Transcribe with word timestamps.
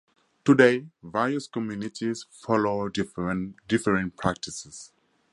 Today, 0.43 0.87
various 1.03 1.45
communities 1.47 2.25
follow 2.31 2.89
differing 2.89 3.53
practices. 4.17 4.91